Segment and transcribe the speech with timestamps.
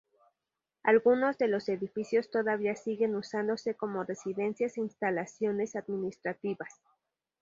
[0.81, 6.73] Algunos de los edificios todavía siguen usándose como residencias e instalaciones administrativas.